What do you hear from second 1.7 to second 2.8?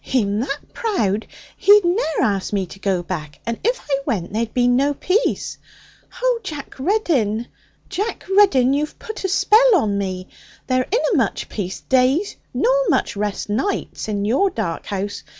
ne'er ask me to